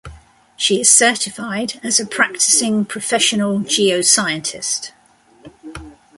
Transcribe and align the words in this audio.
She 0.57 0.81
is 0.81 0.89
certified 0.89 1.79
as 1.83 1.99
a 1.99 2.07
Practicing 2.07 2.85
Professional 2.85 3.59
Geoscientist. 3.59 4.89